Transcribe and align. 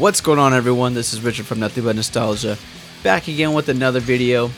What's 0.00 0.22
going 0.22 0.38
on 0.38 0.54
everyone? 0.54 0.94
This 0.94 1.12
is 1.12 1.20
Richard 1.20 1.44
from 1.44 1.60
Nothing 1.60 1.84
But 1.84 1.94
Nostalgia. 1.94 2.56
Back 3.02 3.28
again 3.28 3.52
with 3.52 3.68
another 3.68 4.00
video. 4.00 4.50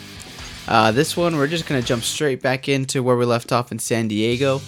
Uh, 0.68 0.92
this 0.92 1.16
one 1.16 1.36
we're 1.36 1.48
just 1.48 1.66
going 1.66 1.80
to 1.80 1.86
jump 1.86 2.04
straight 2.04 2.40
back 2.40 2.68
into 2.68 3.02
where 3.02 3.16
we 3.16 3.24
left 3.24 3.50
off 3.50 3.72
in 3.72 3.80
San 3.80 4.06
Diego. 4.06 4.60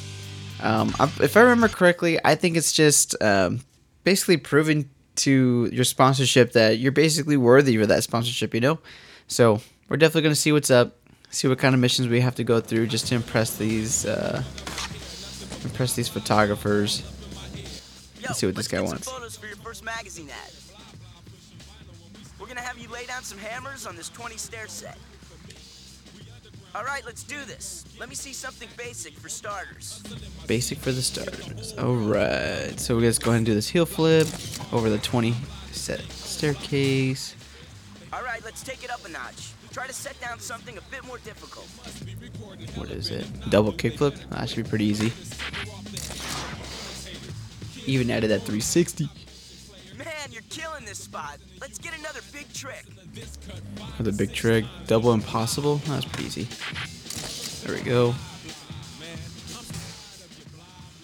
Um, 0.61 0.93
if 1.21 1.37
I 1.37 1.43
remember 1.43 1.69
correctly, 1.69 2.19
I 2.25 2.35
think 2.35 2.57
it's 2.57 2.73
just 2.73 3.15
um, 3.23 3.61
basically 4.03 4.37
proving 4.37 4.91
to 5.15 5.71
your 5.73 5.85
sponsorship 5.85 6.55
that 6.55 6.79
you're 6.79 6.91
basically 6.91 7.37
worthy 7.37 7.81
of 7.81 7.87
that 7.87 8.03
sponsorship, 8.03 8.53
you 8.53 8.61
know? 8.61 8.81
So 9.29 9.61
we're 9.89 9.97
definitely 9.97 10.23
going 10.23 10.35
to 10.35 10.41
see 10.41 10.51
what's 10.51 10.73
up, 10.73 10.97
see 11.31 11.47
what 11.47 11.61
kind 11.61 11.77
of 11.77 11.81
missions 11.81 12.09
we 12.09 12.19
have 12.19 12.35
to 12.35 12.43
go 12.43 12.61
through 12.61 12.89
just 12.89 13.07
to 13.07 13.15
impress 13.15 13.57
these, 13.57 14.07
uh, 14.07 14.43
impress 15.63 15.95
these 15.95 16.09
photographers. 16.09 17.05
Let's 18.23 18.41
see 18.41 18.47
what 18.47 18.57
this 18.57 18.67
guy 18.67 18.81
wants. 18.81 19.09
We're 22.45 22.49
gonna 22.49 22.61
have 22.61 22.77
you 22.77 22.91
lay 22.91 23.07
down 23.07 23.23
some 23.23 23.39
hammers 23.39 23.87
on 23.87 23.97
this 23.97 24.11
20 24.11 24.37
stair 24.37 24.69
set. 24.69 24.99
All 26.75 26.85
right, 26.85 27.03
let's 27.07 27.23
do 27.23 27.43
this. 27.47 27.87
Let 27.99 28.11
me 28.11 28.15
see 28.15 28.35
something 28.35 28.69
basic 28.77 29.19
for 29.19 29.31
starters. 29.31 30.03
Basic 30.47 30.77
for 30.77 30.93
the 30.93 31.01
starters. 31.01 31.73
All 31.79 31.95
right. 31.95 32.79
So 32.79 32.97
we 32.97 33.03
just 33.05 33.23
go 33.23 33.31
ahead 33.31 33.39
and 33.39 33.47
do 33.47 33.55
this 33.55 33.71
heel 33.71 33.87
flip 33.87 34.29
over 34.75 34.91
the 34.91 34.99
20 34.99 35.35
set 35.73 36.03
staircase. 36.13 37.35
All 38.13 38.23
right, 38.23 38.45
let's 38.45 38.63
take 38.63 38.85
it 38.85 38.91
up 38.91 39.03
a 39.07 39.09
notch. 39.09 39.53
Try 39.73 39.87
to 39.87 39.95
set 39.95 40.21
down 40.21 40.39
something 40.39 40.77
a 40.77 40.83
bit 40.91 41.03
more 41.07 41.17
difficult. 41.25 41.65
What 42.77 42.91
is 42.91 43.11
it? 43.11 43.25
Double 43.49 43.73
kickflip? 43.73 44.19
That 44.29 44.51
should 44.51 44.65
be 44.65 44.69
pretty 44.69 44.85
easy. 44.85 45.15
Even 47.91 48.11
added 48.11 48.29
that 48.29 48.41
360. 48.41 49.09
Killing 50.55 50.85
this 50.85 50.99
spot. 50.99 51.39
Let's 51.61 51.79
get 51.79 51.99
another 51.99 52.21
big 52.33 52.53
trick. 52.53 52.85
Another 53.99 54.17
big 54.17 54.33
trick. 54.33 54.65
Double 54.87 55.13
impossible? 55.13 55.79
That's 55.87 56.05
pretty 56.05 56.27
easy. 56.27 56.47
There 57.67 57.75
we 57.75 57.83
go. 57.83 58.15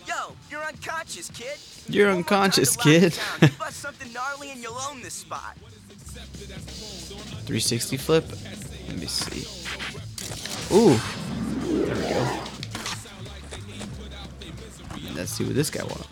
Yo, 0.06 0.36
you're 0.52 0.62
unconscious, 0.62 1.30
kid. 1.30 1.58
You're 1.88 2.12
unconscious, 2.12 2.76
to 2.76 2.78
lock 2.78 2.86
it 2.86 3.20
kid. 3.40 3.50
bust 3.58 3.80
something 3.80 4.12
gnarly 4.12 4.52
and 4.52 4.62
you'll 4.62 4.78
own 4.88 5.02
this 5.02 5.14
spot. 5.14 5.56
360 7.50 7.96
flip. 7.96 8.24
Let 8.86 8.98
me 8.98 9.06
see. 9.06 9.44
Ooh. 10.72 10.96
There 11.86 11.96
we 11.96 12.02
go. 12.02 12.40
Let's 15.16 15.32
see 15.32 15.44
what 15.44 15.56
this 15.56 15.70
guy 15.70 15.82
wants. 15.82 16.09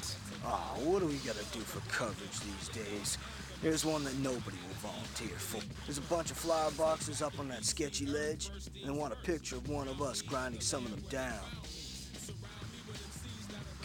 What 0.88 1.00
do 1.00 1.06
we 1.06 1.16
gotta 1.16 1.44
do 1.52 1.60
for 1.60 1.80
coverage 1.92 2.40
these 2.40 2.68
days? 2.70 3.18
There's 3.62 3.84
one 3.84 4.04
that 4.04 4.16
nobody 4.20 4.56
will 4.56 4.90
volunteer 4.90 5.36
for. 5.36 5.60
There's 5.84 5.98
a 5.98 6.08
bunch 6.08 6.30
of 6.30 6.38
flower 6.38 6.70
boxes 6.78 7.20
up 7.20 7.38
on 7.38 7.46
that 7.48 7.66
sketchy 7.66 8.06
ledge, 8.06 8.48
and 8.48 8.86
they 8.86 8.98
want 8.98 9.12
a 9.12 9.16
picture 9.16 9.56
of 9.56 9.68
one 9.68 9.86
of 9.86 10.00
us 10.00 10.22
grinding 10.22 10.62
some 10.62 10.86
of 10.86 10.90
them 10.92 11.04
down. 11.10 11.44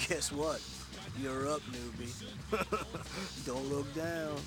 Guess 0.08 0.32
what? 0.32 0.62
You're 1.22 1.50
up, 1.50 1.60
newbie. 1.74 3.46
Don't 3.46 3.70
look 3.70 3.94
down. 3.94 4.38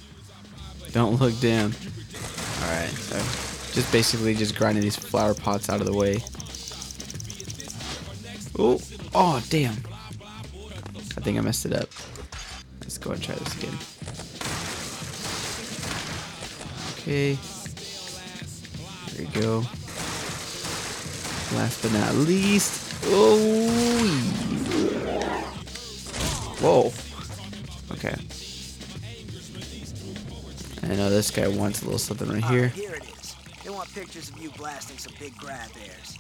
Don't 0.93 1.21
look 1.21 1.39
down. 1.41 1.75
Alright, 2.62 2.89
so 2.89 3.19
just 3.75 3.93
basically 3.93 4.34
just 4.34 4.57
grinding 4.57 4.83
these 4.83 4.97
flower 4.97 5.34
pots 5.34 5.69
out 5.69 5.81
of 5.81 5.87
the 5.87 5.93
way. 5.93 6.23
Oh, 8.59 8.81
oh 9.15 9.44
damn. 9.50 9.75
I 9.75 11.21
think 11.21 11.37
I 11.37 11.43
messed 11.43 11.67
it 11.67 11.75
up. 11.75 11.91
Let's 12.87 12.99
go 12.99 13.11
and 13.11 13.21
try 13.21 13.35
this 13.35 13.57
again. 13.57 13.77
Okay. 16.93 17.37
There 19.11 19.27
we 19.27 19.41
go. 19.41 19.59
Last 21.57 21.83
but 21.83 21.93
not 21.93 22.15
least. 22.15 23.03
Oh. 23.07 24.07
Whoa. 26.63 26.93
Okay. 27.97 28.15
I 30.85 30.95
know 30.95 31.11
this 31.11 31.33
guy 31.33 31.49
wants 31.49 31.83
a 31.83 31.87
little 31.87 31.99
something 31.99 32.29
right 32.29 32.45
ah, 32.45 32.49
here. 32.49 32.63
right, 32.63 32.73
here 32.73 32.95
it 32.95 33.03
is. 33.03 33.35
They 33.65 33.71
want 33.71 33.93
pictures 33.95 34.31
of 34.31 34.39
you 34.39 34.51
blasting 34.51 34.99
some 34.99 35.15
big 35.19 35.37
grab 35.37 35.71
airs. 35.85 36.17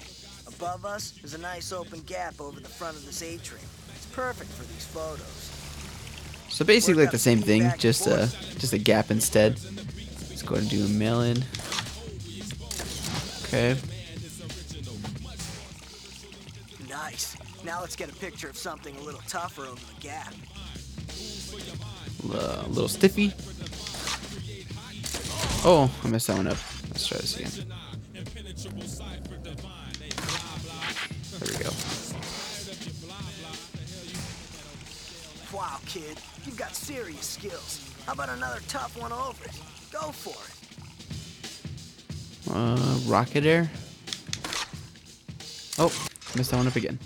Above 0.48 0.84
us, 0.84 1.12
there's 1.12 1.34
a 1.34 1.38
nice 1.38 1.70
open 1.70 2.00
gap 2.00 2.40
over 2.40 2.58
the 2.58 2.68
front 2.68 2.96
of 2.96 3.06
this 3.06 3.22
atrium. 3.22 3.62
It's 3.94 4.06
perfect 4.06 4.50
for 4.50 4.64
these 4.64 4.84
photos. 4.84 5.55
So 6.56 6.64
basically 6.64 7.02
like 7.02 7.10
the 7.10 7.18
same 7.18 7.42
thing, 7.42 7.70
just 7.76 8.08
uh, 8.08 8.12
a 8.12 8.26
just 8.58 8.72
a 8.72 8.78
gap 8.78 9.10
instead. 9.10 9.60
Let's 10.30 10.40
go 10.40 10.54
ahead 10.54 10.62
and 10.62 10.70
do 10.70 10.86
a 10.86 10.88
melon. 10.88 11.44
Okay. 13.44 13.76
Nice. 16.88 17.36
Now 17.62 17.82
let's 17.82 17.94
get 17.94 18.08
a 18.08 18.14
picture 18.14 18.48
of 18.48 18.56
something 18.56 18.96
a 18.96 19.00
little 19.02 19.20
tougher 19.28 19.66
over 19.66 19.74
the 19.74 20.00
gap. 20.00 20.32
A 22.32 22.62
uh, 22.62 22.64
little 22.68 22.88
stiffy. 22.88 23.34
Oh, 25.62 25.92
I 26.02 26.08
messed 26.08 26.28
that 26.28 26.38
one 26.38 26.46
up. 26.46 26.56
Let's 26.88 27.06
try 27.06 27.18
this 27.18 27.36
again. 27.36 27.68
There 31.38 31.58
we 31.58 31.64
go. 31.64 31.70
Wow, 35.52 35.78
kid, 35.86 36.18
you've 36.46 36.56
got 36.56 36.74
serious 36.74 37.26
skills. 37.26 37.92
How 38.06 38.12
about 38.12 38.28
another 38.28 38.60
tough 38.68 38.96
one 39.00 39.12
over 39.12 39.44
it? 39.44 39.60
Go 39.92 40.12
for 40.12 40.30
it. 40.30 40.56
Uh, 42.54 42.98
rocket 43.06 43.44
air. 43.44 43.70
Oh, 45.78 45.92
missed 46.36 46.52
that 46.52 46.56
one 46.56 46.66
up 46.68 46.76
again. 46.76 46.98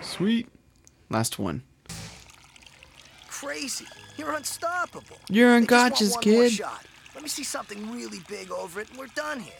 Sweet. 0.00 0.48
Last 1.10 1.38
one. 1.38 1.62
Crazy. 3.28 3.86
You're 4.16 4.32
unstoppable. 4.32 5.18
You're 5.28 5.60
They 5.60 5.66
just 5.66 5.70
want 5.70 5.92
unconscious, 5.92 6.16
kid. 6.18 6.60
Let 7.14 7.22
me 7.22 7.28
see 7.28 7.44
something 7.44 7.90
really 7.92 8.20
big 8.28 8.50
over 8.50 8.80
it, 8.80 8.88
and 8.90 8.98
we're 8.98 9.08
done 9.08 9.40
here. 9.40 9.52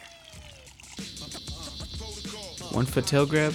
One 2.71 2.85
foot 2.85 3.05
tail 3.05 3.25
grab. 3.25 3.53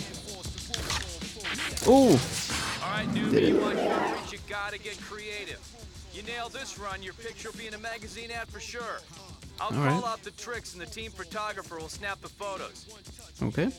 Ooh. 1.87 1.91
All 1.91 2.91
right, 2.91 3.07
Did 3.13 3.25
newbie, 3.25 3.35
it. 3.35 3.49
you 3.49 3.61
want 3.61 4.33
you 4.33 4.39
gotta 4.49 4.79
get 4.79 5.01
creative. 5.01 5.61
You 6.15 6.23
nail 6.23 6.49
this 6.49 6.79
run, 6.79 7.03
your 7.03 7.15
picture 7.15 7.51
will 7.51 7.59
be 7.59 7.67
in 7.67 7.75
a 7.75 7.79
magazine 7.79 8.31
ad 8.31 8.49
for 8.49 8.61
sure. 8.61 9.01
I'll 9.61 9.67
All 9.69 9.73
call 9.73 10.01
right. 10.03 10.05
out 10.13 10.23
the 10.23 10.31
tricks 10.33 10.75
and 10.75 10.83
the 10.83 10.87
team 10.87 11.11
photographer 11.11 11.79
will 11.79 11.89
snap 11.89 12.21
the 12.21 12.29
photos. 12.29 12.87
Okay. 13.43 13.71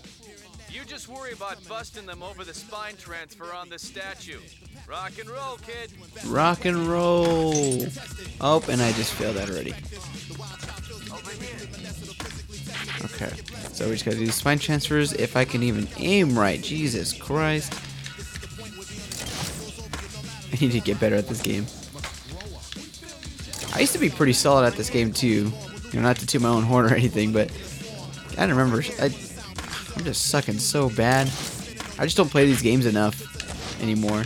You 0.69 0.83
just 0.85 1.07
worry 1.07 1.33
about 1.33 1.57
busting 1.67 2.05
them 2.05 2.23
over 2.23 2.43
the 2.43 2.53
spine 2.53 2.95
transfer 2.97 3.53
on 3.53 3.69
this 3.69 3.83
statue. 3.83 4.39
Rock 4.87 5.11
and 5.19 5.29
roll, 5.29 5.57
kid. 5.57 5.91
Rock 6.25 6.65
and 6.65 6.87
roll. 6.87 7.85
Oh, 8.41 8.63
and 8.69 8.81
I 8.81 8.91
just 8.93 9.13
failed 9.13 9.35
that 9.35 9.49
already. 9.49 9.73
Okay. 13.05 13.31
So 13.73 13.85
we 13.85 13.91
just 13.91 14.05
gotta 14.05 14.17
do 14.17 14.27
spine 14.31 14.59
transfers 14.59 15.13
if 15.13 15.37
I 15.37 15.45
can 15.45 15.63
even 15.63 15.87
aim 15.97 16.37
right. 16.37 16.61
Jesus 16.61 17.13
Christ. 17.13 17.73
I 20.57 20.57
need 20.59 20.71
to 20.73 20.79
get 20.79 20.99
better 20.99 21.15
at 21.15 21.27
this 21.27 21.41
game. 21.41 21.65
I 23.75 23.79
used 23.79 23.93
to 23.93 23.99
be 23.99 24.09
pretty 24.09 24.33
solid 24.33 24.65
at 24.67 24.73
this 24.73 24.89
game 24.89 25.11
too. 25.11 25.51
You 25.91 25.99
know, 25.99 26.01
not 26.01 26.17
to 26.17 26.27
toot 26.27 26.41
my 26.41 26.49
own 26.49 26.63
horn 26.63 26.85
or 26.85 26.93
anything, 26.93 27.33
but 27.33 27.51
I 28.37 28.45
don't 28.45 28.55
remember. 28.55 28.83
I, 28.99 29.05
I'm 29.95 30.03
just 30.03 30.27
sucking 30.29 30.59
so 30.59 30.89
bad. 30.89 31.27
I 31.97 32.05
just 32.05 32.17
don't 32.17 32.29
play 32.29 32.45
these 32.45 32.61
games 32.61 32.85
enough 32.85 33.81
anymore. 33.81 34.23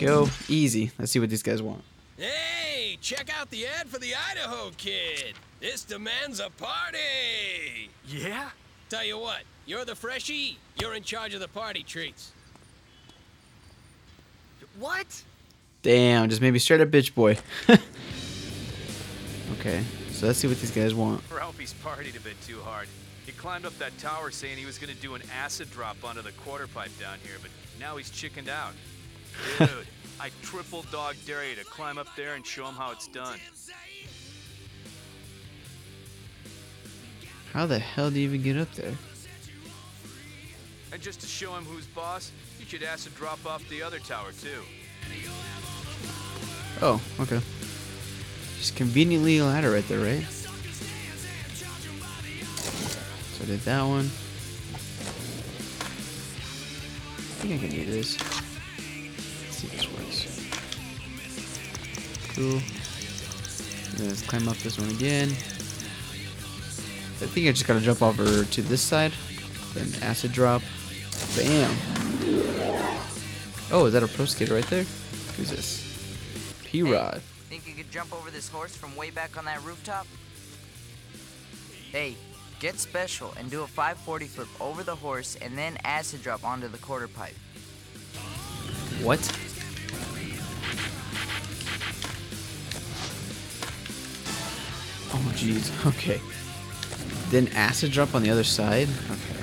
Go. 0.00 0.28
Easy. 0.48 0.90
Let's 0.98 1.12
see 1.12 1.20
what 1.20 1.30
these 1.30 1.42
guys 1.42 1.62
want. 1.62 1.82
Hey, 2.16 2.98
check 3.00 3.30
out 3.38 3.50
the 3.50 3.66
ad 3.66 3.88
for 3.88 3.98
the 3.98 4.12
Idaho 4.30 4.70
kid. 4.76 5.34
This 5.60 5.84
demands 5.84 6.40
a 6.40 6.50
party. 6.50 7.90
Yeah? 8.06 8.50
Tell 8.88 9.04
you 9.04 9.18
what, 9.18 9.42
you're 9.66 9.84
the 9.84 9.94
freshie. 9.94 10.58
You're 10.80 10.94
in 10.94 11.02
charge 11.02 11.34
of 11.34 11.40
the 11.40 11.48
party 11.48 11.82
treats. 11.82 12.32
What? 14.78 15.22
Damn, 15.82 16.28
just 16.28 16.42
made 16.42 16.52
me 16.52 16.58
straight 16.58 16.80
up 16.80 16.88
bitch 16.88 17.14
boy. 17.14 17.38
okay, 19.60 19.84
so 20.10 20.26
let's 20.26 20.38
see 20.38 20.48
what 20.48 20.60
these 20.60 20.70
guys 20.70 20.94
want. 20.94 21.22
Ralphie's 21.30 21.74
partied 21.84 22.16
a 22.16 22.20
bit 22.20 22.40
too 22.42 22.58
hard. 22.60 22.88
He 23.26 23.32
climbed 23.32 23.64
up 23.64 23.78
that 23.78 23.96
tower 23.98 24.30
saying 24.30 24.58
he 24.58 24.66
was 24.66 24.78
gonna 24.78 24.94
do 24.94 25.14
an 25.14 25.22
acid 25.32 25.70
drop 25.70 25.96
onto 26.04 26.22
the 26.22 26.32
quarter 26.32 26.66
pipe 26.66 26.90
down 26.98 27.18
here, 27.22 27.36
but 27.40 27.50
now 27.78 27.96
he's 27.96 28.10
chickened 28.10 28.48
out. 28.48 28.72
Dude, 29.58 29.86
I 30.20 30.30
triple 30.42 30.82
dog 30.90 31.16
dare 31.26 31.48
you 31.48 31.56
to 31.56 31.64
climb 31.64 31.98
up 31.98 32.08
there 32.16 32.34
and 32.34 32.46
show 32.46 32.66
him 32.66 32.74
how 32.74 32.92
it's 32.92 33.08
done. 33.08 33.38
How 37.52 37.66
the 37.66 37.78
hell 37.78 38.10
do 38.10 38.20
you 38.20 38.28
even 38.28 38.42
get 38.42 38.56
up 38.56 38.72
there? 38.74 38.94
And 40.92 41.00
just 41.00 41.20
to 41.20 41.26
show 41.26 41.54
him 41.54 41.64
who's 41.64 41.86
boss, 41.86 42.32
you 42.58 42.66
should 42.66 42.82
ask 42.82 43.04
to 43.04 43.10
drop 43.10 43.44
off 43.46 43.68
the 43.68 43.82
other 43.82 43.98
tower 43.98 44.32
too. 44.32 44.62
Oh, 46.82 47.00
okay. 47.20 47.40
Just 48.58 48.76
conveniently 48.76 49.38
a 49.38 49.44
ladder 49.44 49.70
right 49.70 49.86
there, 49.88 50.00
right? 50.00 50.24
So 53.32 53.42
I 53.42 53.46
did 53.46 53.60
that 53.60 53.82
one. 53.82 54.10
I 57.26 57.42
think 57.42 57.54
I 57.54 57.58
can 57.66 57.70
do 57.70 57.84
this. 57.86 58.18
Cool. 62.40 62.62
Let's 63.98 64.22
climb 64.22 64.48
up 64.48 64.56
this 64.58 64.78
one 64.78 64.88
again. 64.88 65.28
I 65.28 67.26
think 67.28 67.46
I 67.46 67.52
just 67.52 67.66
gotta 67.66 67.82
jump 67.82 68.00
over 68.00 68.44
to 68.44 68.62
this 68.62 68.80
side. 68.80 69.12
Then 69.74 69.92
acid 70.02 70.32
drop. 70.32 70.62
Bam! 71.36 71.70
Oh, 73.70 73.84
is 73.84 73.92
that 73.92 74.02
a 74.02 74.08
pro 74.08 74.24
skater 74.24 74.54
right 74.54 74.64
there? 74.68 74.84
Who's 75.36 75.50
this? 75.50 76.56
P-Rod. 76.64 77.20
Think 77.50 77.68
you 77.68 77.74
could 77.74 77.90
jump 77.90 78.10
over 78.14 78.30
this 78.30 78.48
horse 78.48 78.74
from 78.74 78.96
way 78.96 79.10
back 79.10 79.36
on 79.36 79.44
that 79.44 79.62
rooftop? 79.62 80.06
Hey, 81.92 82.16
get 82.58 82.80
special 82.80 83.34
and 83.38 83.50
do 83.50 83.64
a 83.64 83.66
540 83.66 84.24
flip 84.28 84.48
over 84.62 84.82
the 84.82 84.96
horse 84.96 85.36
and 85.42 85.58
then 85.58 85.76
acid 85.84 86.22
drop 86.22 86.42
onto 86.42 86.68
the 86.68 86.78
quarter 86.78 87.06
pipe. 87.06 87.36
What? 89.02 89.20
Jeez. 95.40 95.86
Okay. 95.86 96.20
Then 97.30 97.48
acid 97.48 97.92
drop 97.92 98.14
on 98.14 98.22
the 98.22 98.30
other 98.30 98.44
side. 98.44 98.88
Okay. 99.10 99.40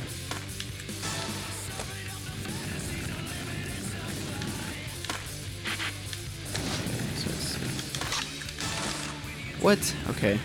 What? 9.62 9.96
Okay. 10.12 10.40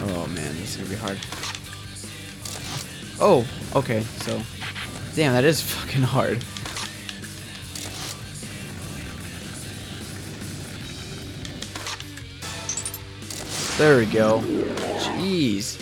Oh 0.00 0.26
man, 0.28 0.54
this 0.56 0.70
is 0.70 0.76
gonna 0.76 0.88
be 0.88 0.96
hard. 0.96 1.18
Oh, 3.20 3.44
okay, 3.74 4.02
so. 4.20 4.40
Damn, 5.16 5.32
that 5.32 5.44
is 5.44 5.60
fucking 5.74 6.02
hard. 6.02 6.44
There 13.78 13.98
we 13.98 14.06
go. 14.06 14.40
Jeez. 14.40 15.78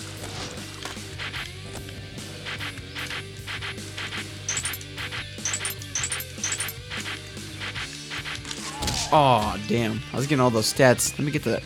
Oh, 9.10 9.58
damn. 9.66 9.98
I 10.12 10.16
was 10.16 10.26
getting 10.26 10.43
all 10.43 10.50
those 10.50 10.70
stats. 10.70 11.19
Let 11.19 11.25
me 11.25 11.31
get 11.31 11.44
that 11.44 11.62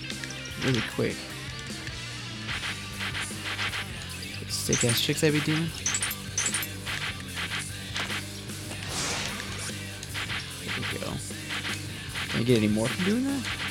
really 0.64 0.82
quick. 0.94 1.16
Sick 4.48 4.84
ass 4.84 5.00
chicks 5.00 5.24
I 5.24 5.32
be 5.32 5.40
doing. 5.40 5.68
There 10.64 10.76
we 10.92 10.98
go. 11.00 11.12
Can 12.28 12.40
I 12.40 12.44
get 12.44 12.58
any 12.58 12.68
more 12.68 12.86
from 12.86 13.04
doing 13.04 13.24
that? 13.24 13.69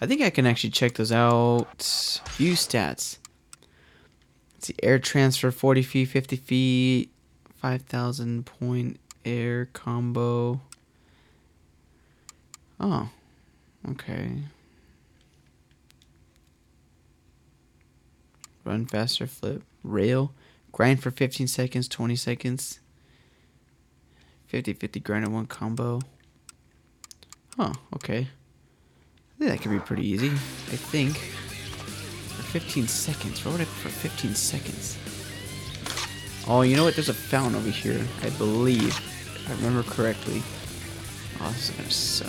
I 0.00 0.06
think 0.06 0.22
I 0.22 0.30
can 0.30 0.46
actually 0.46 0.70
check 0.70 0.94
those 0.94 1.12
out. 1.12 2.20
View 2.36 2.54
stats. 2.54 3.18
Let's 4.54 4.66
see, 4.66 4.74
air 4.82 4.98
transfer 4.98 5.50
40 5.50 5.82
feet, 5.82 6.06
50 6.06 6.36
feet, 6.36 7.10
5,000 7.56 8.46
point 8.46 8.98
air 9.24 9.68
combo. 9.72 10.60
Oh, 12.78 13.10
okay. 13.90 14.38
Run 18.64 18.86
faster, 18.86 19.26
flip, 19.26 19.62
rail, 19.82 20.32
grind 20.72 21.02
for 21.02 21.10
15 21.10 21.46
seconds, 21.46 21.88
20 21.88 22.16
seconds. 22.16 22.80
50 24.46 24.72
50 24.72 25.00
grind 25.00 25.24
in 25.24 25.32
one 25.32 25.46
combo. 25.46 26.00
Huh, 27.56 27.74
okay. 27.94 28.28
That 29.40 29.62
could 29.62 29.70
be 29.70 29.78
pretty 29.78 30.06
easy. 30.06 30.28
I 30.28 30.76
think. 30.76 31.16
For 31.16 32.42
15 32.42 32.86
seconds. 32.86 33.42
What 33.42 33.52
would 33.52 33.62
I 33.62 33.64
for 33.64 33.88
15 33.88 34.34
seconds? 34.34 34.98
Oh, 36.46 36.60
you 36.60 36.76
know 36.76 36.84
what? 36.84 36.94
There's 36.94 37.08
a 37.08 37.14
fountain 37.14 37.54
over 37.54 37.70
here, 37.70 38.06
I 38.22 38.28
believe. 38.30 38.88
If 38.88 39.50
I 39.50 39.54
remember 39.54 39.82
correctly. 39.88 40.42
Oh, 41.40 41.50
this 41.52 41.70
is 41.70 41.76
gonna 41.76 41.90
suck. 41.90 42.28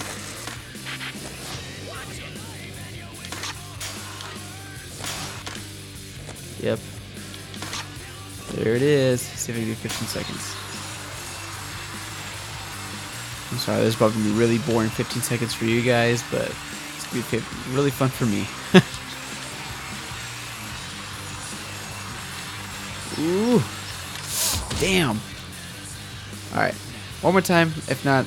Yep. 6.64 6.80
There 8.54 8.76
it 8.76 8.82
is. 8.82 9.22
See 9.22 9.52
if 9.52 9.58
I 9.58 9.62
can 9.62 9.70
do 9.70 9.76
15 9.76 10.08
seconds. 10.08 10.56
I'm 13.52 13.58
sorry, 13.58 13.82
this 13.82 13.90
is 13.90 13.96
probably 13.98 14.22
gonna 14.22 14.34
be 14.34 14.40
really 14.40 14.60
boring 14.60 14.90
15 14.90 15.22
seconds 15.22 15.54
for 15.54 15.66
you 15.66 15.82
guys, 15.82 16.24
but 16.32 16.56
fi- 17.20 17.76
really 17.76 17.92
fun 17.92 18.08
for 18.08 18.26
me. 18.26 18.48
Ooh. 23.20 23.62
Damn. 24.80 25.20
Alright. 26.54 26.74
One 27.22 27.34
more 27.34 27.42
time. 27.42 27.68
If 27.90 28.06
not, 28.06 28.26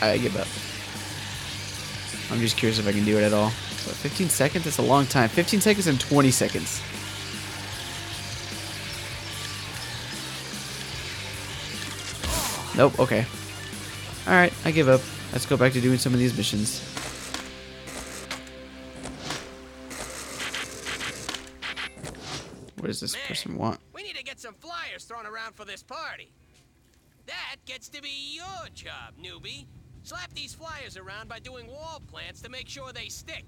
I 0.00 0.18
give 0.18 0.36
up. 0.36 0.46
I'm 2.32 2.40
just 2.40 2.56
curious 2.56 2.78
if 2.78 2.86
I 2.86 2.92
can 2.92 3.04
do 3.04 3.18
it 3.18 3.22
at 3.22 3.32
all. 3.32 3.48
But 3.84 3.94
15 3.96 4.28
seconds? 4.28 4.64
That's 4.64 4.78
a 4.78 4.82
long 4.82 5.06
time. 5.06 5.28
15 5.28 5.60
seconds 5.60 5.86
and 5.88 6.00
20 6.00 6.30
seconds. 6.30 6.80
Nope, 12.76 12.98
okay. 12.98 13.26
Alright, 14.26 14.52
I 14.64 14.70
give 14.70 14.88
up. 14.88 15.00
Let's 15.32 15.46
go 15.46 15.56
back 15.56 15.72
to 15.74 15.80
doing 15.80 15.98
some 15.98 16.12
of 16.12 16.18
these 16.18 16.36
missions. 16.36 16.93
What 22.84 22.88
does 22.88 23.00
this 23.00 23.16
person 23.26 23.56
want? 23.56 23.80
We 23.94 24.02
need 24.02 24.14
to 24.16 24.22
get 24.22 24.38
some 24.38 24.52
flyers 24.52 25.04
thrown 25.04 25.24
around 25.24 25.54
for 25.54 25.64
this 25.64 25.82
party. 25.82 26.30
That 27.24 27.56
gets 27.64 27.88
to 27.88 28.02
be 28.02 28.34
your 28.34 28.68
job, 28.74 29.14
newbie. 29.18 29.64
Slap 30.02 30.30
these 30.34 30.52
flyers 30.52 30.98
around 30.98 31.30
by 31.30 31.38
doing 31.38 31.66
wall 31.66 32.02
plants 32.12 32.42
to 32.42 32.50
make 32.50 32.68
sure 32.68 32.92
they 32.92 33.08
stick. 33.08 33.46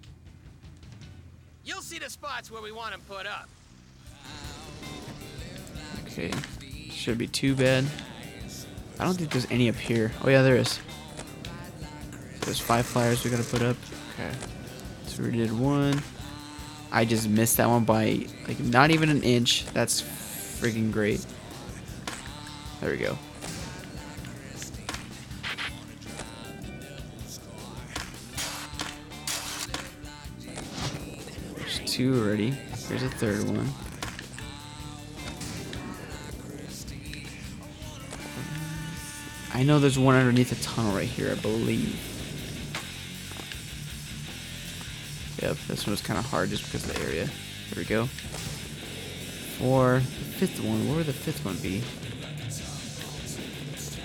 You'll 1.67 1.83
see 1.83 1.99
the 1.99 2.09
spots 2.09 2.51
where 2.51 2.63
we 2.63 2.73
want 2.73 2.93
them 2.93 3.03
put 3.07 3.27
up. 3.27 3.51
Okay. 6.07 6.33
Should 6.89 7.19
be 7.19 7.27
too 7.27 7.55
bad. 7.55 7.85
I 8.99 9.05
don't 9.05 9.17
think 9.19 9.29
there's 9.33 9.51
any 9.51 9.69
up 9.69 9.77
here. 9.77 10.13
Oh 10.25 10.31
yeah, 10.31 10.41
there 10.41 10.57
is. 10.57 10.81
There's 12.41 12.59
five 12.59 12.87
flyers 12.87 13.23
we 13.23 13.31
gotta 13.31 13.43
put 13.43 13.61
up. 13.61 13.77
Okay. 14.15 14.35
So 15.09 15.25
we 15.25 15.33
did 15.33 15.53
one. 15.53 16.03
I 16.97 17.05
just 17.05 17.29
missed 17.29 17.59
that 17.59 17.69
one 17.69 17.85
by 17.85 18.27
like 18.49 18.59
not 18.59 18.91
even 18.91 19.11
an 19.11 19.23
inch. 19.23 19.67
That's 19.75 20.01
freaking 20.01 20.91
great. 20.91 21.27
There 22.81 22.91
we 22.91 22.97
go. 22.97 23.19
There's 31.55 31.81
two 31.85 32.19
already. 32.19 32.53
Here's 32.89 33.03
a 33.03 33.11
third 33.11 33.45
one. 33.45 33.71
I 39.53 39.63
know 39.65 39.79
there's 39.79 39.99
one 39.99 40.15
underneath 40.15 40.49
the 40.49 40.65
tunnel 40.65 40.97
right 40.97 41.07
here, 41.07 41.31
I 41.31 41.35
believe. 41.35 42.16
This 45.55 45.87
one 45.87 45.93
was 45.93 46.03
kind 46.03 46.19
of 46.19 46.25
hard 46.27 46.51
just 46.51 46.65
because 46.65 46.89
of 46.89 46.95
the 46.95 47.03
area. 47.03 47.29
There 47.71 47.79
we 47.79 47.85
go. 47.85 48.09
Or 49.63 50.01
the 50.01 50.01
fifth 50.01 50.61
one, 50.61 50.87
where 50.87 50.97
would 50.99 51.07
the 51.07 51.13
fifth 51.13 51.45
one 51.45 51.57
be? 51.59 51.83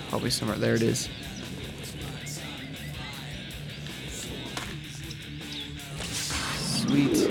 Probably 0.08 0.30
somewhere. 0.30 0.58
There 0.58 0.74
it 0.74 0.82
is. 0.82 1.08
Sweet. 6.56 7.12
Let's 7.12 7.30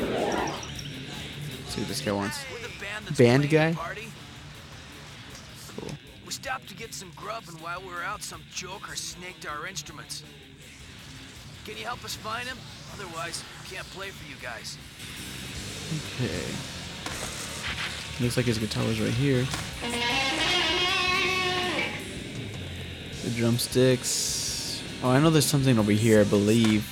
see 1.68 1.82
what 1.82 1.88
this 1.88 2.02
guy 2.02 2.12
wants. 2.12 2.44
Band 3.18 3.50
guy? 3.50 3.76
Cool. 5.76 5.92
We 6.26 6.32
stopped 6.32 6.68
to 6.70 6.76
get 6.76 6.94
some 6.94 7.12
grub, 7.16 7.44
and 7.48 7.60
while 7.62 7.82
we 7.82 7.88
were 7.88 8.04
out, 8.04 8.24
some 8.24 8.42
joker 8.54 8.96
snaked 8.96 9.48
our 9.48 9.68
instruments. 9.68 10.24
Can 11.66 11.78
you 11.78 11.86
help 11.86 12.04
us 12.04 12.16
find 12.16 12.48
him? 12.48 12.58
Otherwise, 12.94 13.44
can't 13.72 13.90
play 13.92 14.10
for 14.10 14.30
you 14.30 14.36
guys. 14.42 14.78
Okay. 16.20 16.44
Looks 18.22 18.36
like 18.36 18.46
his 18.46 18.58
guitar 18.58 18.86
was 18.86 19.00
right 19.00 19.14
here. 19.14 19.48
The 23.24 23.30
drumsticks. 23.30 24.84
Oh, 25.02 25.10
I 25.10 25.20
know 25.22 25.30
there's 25.30 25.46
something 25.46 25.80
over 25.80 25.94
here, 25.94 26.20
I 26.20 26.24
believe. 26.26 26.86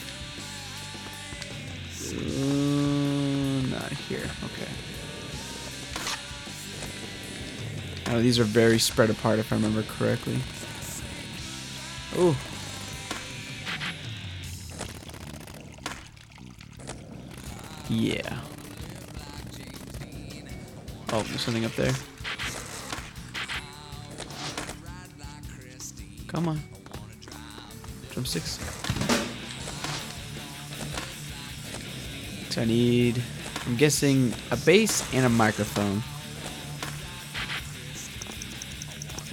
Uh, 2.12 3.62
not 3.70 3.92
here. 3.92 4.30
Okay. 4.46 4.72
Oh, 8.08 8.22
these 8.22 8.40
are 8.40 8.46
very 8.46 8.80
spread 8.80 9.10
apart, 9.10 9.40
if 9.40 9.52
I 9.52 9.58
remember 9.58 9.84
correctly. 9.84 10.40
Oh. 12.16 12.38
Yeah. 17.89 18.39
Oh, 21.12 21.24
there's 21.24 21.41
something 21.41 21.65
up 21.65 21.72
there. 21.72 21.91
Come 26.27 26.48
on. 26.50 26.60
Drumsticks. 28.12 28.60
So 32.51 32.62
I 32.62 32.65
need, 32.65 33.22
I'm 33.65 33.75
guessing, 33.75 34.34
a 34.51 34.58
bass 34.58 35.12
and 35.13 35.25
a 35.25 35.29
microphone. 35.29 36.03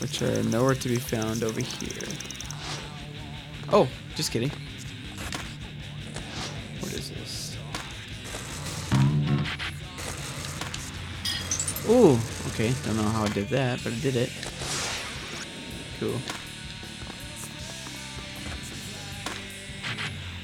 Which 0.00 0.22
are 0.22 0.42
nowhere 0.44 0.74
to 0.74 0.88
be 0.88 0.96
found 0.96 1.42
over 1.42 1.60
here. 1.60 2.08
Oh, 3.70 3.86
just 4.14 4.30
kidding. 4.32 4.50
Ooh, 11.88 12.18
okay. 12.48 12.72
Don't 12.84 12.96
know 12.96 13.02
how 13.04 13.22
I 13.22 13.28
did 13.28 13.48
that, 13.50 13.82
but 13.84 13.92
I 13.92 13.96
did 13.96 14.16
it. 14.16 14.30
Cool. 16.00 16.18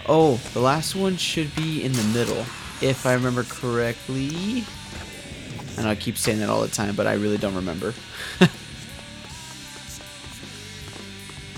Oh, 0.08 0.36
the 0.52 0.60
last 0.60 0.94
one 0.94 1.16
should 1.16 1.54
be 1.56 1.82
in 1.82 1.92
the 1.92 2.04
middle, 2.04 2.44
if 2.80 3.06
I 3.06 3.14
remember 3.14 3.42
correctly. 3.44 4.64
And 5.78 5.88
I 5.88 5.94
keep 5.96 6.16
saying 6.16 6.38
that 6.40 6.48
all 6.48 6.60
the 6.60 6.68
time, 6.68 6.94
but 6.94 7.06
I 7.08 7.14
really 7.14 7.38
don't 7.38 7.54
remember. 7.54 7.92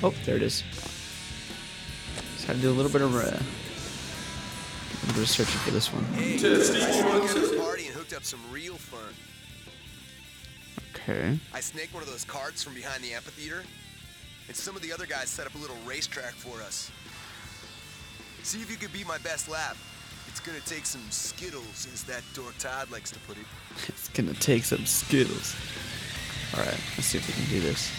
oh, 0.02 0.14
there 0.24 0.36
it 0.36 0.42
is. 0.42 0.62
Just 2.34 2.46
had 2.46 2.56
to 2.56 2.62
do 2.62 2.70
a 2.70 2.72
little 2.72 2.92
bit 2.92 3.02
of 3.02 3.14
uh, 3.14 3.18
a 3.18 3.22
little 3.22 5.14
bit 5.14 5.18
of 5.18 5.28
searching 5.28 5.60
for 5.60 5.70
this 5.72 5.92
one. 5.92 6.04
Hey, 6.14 6.38
Okay. 11.06 11.38
I 11.52 11.60
snaked 11.60 11.92
one 11.92 12.02
of 12.02 12.08
those 12.08 12.24
carts 12.24 12.62
from 12.62 12.74
behind 12.74 13.04
the 13.04 13.12
amphitheater, 13.12 13.62
and 14.48 14.56
some 14.56 14.74
of 14.74 14.80
the 14.80 14.90
other 14.92 15.04
guys 15.04 15.28
set 15.28 15.46
up 15.46 15.54
a 15.54 15.58
little 15.58 15.76
racetrack 15.86 16.32
for 16.32 16.62
us. 16.62 16.90
See 18.42 18.60
if 18.60 18.70
you 18.70 18.78
can 18.78 18.90
beat 18.90 19.06
my 19.06 19.18
best 19.18 19.50
lap. 19.50 19.76
It's 20.28 20.40
gonna 20.40 20.60
take 20.60 20.86
some 20.86 21.02
skittles, 21.10 21.86
as 21.92 22.04
that 22.04 22.22
dork 22.32 22.56
Todd 22.58 22.90
likes 22.90 23.10
to 23.10 23.18
put 23.20 23.36
it. 23.36 23.44
It's 23.88 24.08
gonna 24.08 24.34
take 24.34 24.64
some 24.64 24.86
skittles. 24.86 25.54
Alright, 26.54 26.80
let's 26.96 27.06
see 27.06 27.18
if 27.18 27.26
we 27.26 27.34
can 27.34 27.50
do 27.50 27.60
this. 27.60 27.92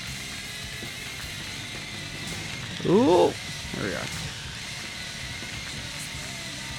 Ooh! 2.88 3.32
There 3.76 3.90
we 3.90 3.96
are. 3.96 4.06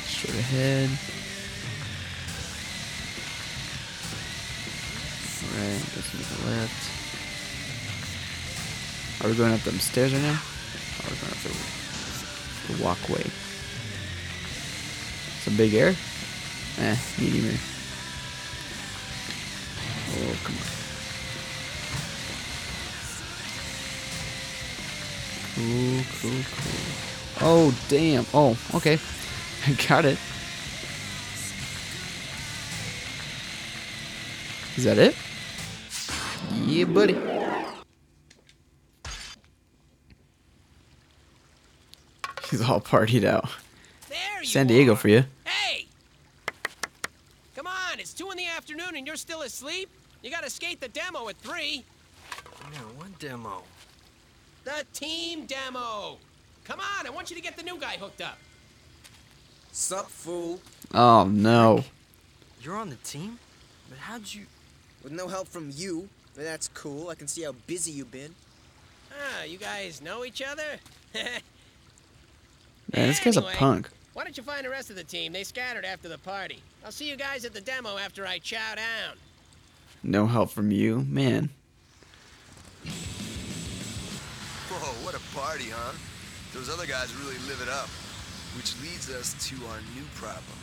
Straight 0.07 0.39
ahead. 0.39 1.16
Alright, 5.57 5.81
let's 5.97 6.13
make 6.13 6.27
a 6.27 6.51
left. 6.51 6.91
Are 9.25 9.29
we 9.31 9.35
going 9.37 9.55
up 9.55 9.61
them 9.61 9.79
stairs 9.79 10.13
right 10.13 10.21
now? 10.21 10.39
Or 10.39 11.07
are 11.07 11.11
we 11.11 11.17
going 11.17 11.33
up 11.33 11.39
the, 11.39 12.73
the 12.75 12.85
walkway? 12.85 13.25
Some 15.41 15.57
big 15.57 15.73
air? 15.73 15.95
Eh, 16.79 16.97
medium 17.19 17.47
air. 17.47 17.59
Oh, 20.13 20.37
come 20.45 20.57
on. 20.57 20.77
Cool, 25.55 26.05
cool, 26.21 26.43
cool. 26.53 27.49
Oh, 27.49 27.79
damn. 27.89 28.27
Oh, 28.35 28.59
okay. 28.75 28.99
I 29.67 29.73
got 29.89 30.05
it. 30.05 30.19
Is 34.77 34.85
that 34.85 34.99
it? 34.99 35.17
Yeah, 36.77 36.85
buddy. 36.85 37.17
He's 42.51 42.61
all 42.61 42.83
partied 42.83 43.25
out. 43.25 43.49
There 44.11 44.19
you 44.41 44.47
San 44.47 44.67
Diego 44.67 44.93
are. 44.93 44.97
for 44.97 45.09
you. 45.09 45.25
Hey! 45.47 45.87
Come 47.55 47.67
on, 47.67 47.99
it's 47.99 48.13
2 48.13 48.31
in 48.31 48.37
the 48.37 48.47
afternoon 48.47 48.95
and 48.95 49.07
you're 49.07 49.17
still 49.17 49.41
asleep? 49.41 49.89
You 50.23 50.31
gotta 50.31 50.51
skate 50.51 50.83
the 50.83 50.89
demo 50.89 51.31
at 51.31 51.39
3. 51.39 51.83
Man, 52.71 52.81
what 52.99 53.19
demo? 53.19 53.63
The 54.65 54.85
team 54.93 55.47
demo! 55.47 56.19
Come 56.65 56.81
on, 56.81 57.07
I 57.07 57.11
want 57.11 57.31
you 57.31 57.37
to 57.37 57.43
get 57.43 57.57
the 57.57 57.63
new 57.63 57.81
guy 57.81 57.97
hooked 57.97 58.21
up. 58.21 58.37
Sup, 59.73 60.11
fool? 60.11 60.61
Oh, 60.93 61.25
no. 61.25 61.85
You're 62.61 62.77
on 62.77 62.91
the 62.91 62.97
team? 62.97 63.39
But 63.89 63.97
how'd 63.97 64.35
you. 64.35 64.45
With 65.03 65.13
no 65.13 65.27
help 65.27 65.49
from 65.49 65.71
you? 65.75 66.11
That's 66.37 66.69
cool. 66.69 67.09
I 67.09 67.15
can 67.15 67.29
see 67.29 67.43
how 67.43 67.53
busy 67.67 67.93
you've 67.93 68.13
been. 68.13 68.35
Ah, 69.11 69.45
you 69.45 69.57
guys 69.57 70.03
know 70.03 70.25
each 70.25 70.43
other? 70.43 70.79
Man, 71.15 73.09
this 73.09 73.21
guy's 73.21 73.37
a 73.37 73.43
punk. 73.43 73.89
Why 74.13 74.25
don't 74.25 74.37
you 74.37 74.43
find 74.43 74.65
the 74.65 74.71
rest 74.71 74.91
of 74.91 74.97
the 74.97 75.05
team? 75.05 75.33
They 75.33 75.45
scattered 75.45 75.85
after 75.85 76.09
the 76.09 76.19
party. 76.19 76.63
I'll 76.85 76.93
see 76.93 77.09
you 77.09 77.17
guys 77.17 77.45
at 77.45 77.53
the 77.53 77.61
demo 77.61 77.97
after 77.99 78.27
I 78.27 78.39
chow 78.39 78.75
down. 78.75 79.17
No 80.03 80.27
help 80.27 80.51
from 80.51 80.71
you. 80.71 81.05
Man. 81.09 81.51
Whoa, 84.69 85.05
what 85.05 85.15
a 85.15 85.21
party, 85.35 85.71
huh? 85.71 85.93
Those 86.55 86.69
other 86.71 86.87
guys 86.87 87.15
really 87.17 87.39
live 87.49 87.61
it 87.63 87.69
up. 87.69 87.89
Which 88.57 88.81
leads 88.83 89.11
us 89.11 89.35
to 89.49 89.57
our 89.67 89.81
new 89.95 90.05
problem. 90.15 90.59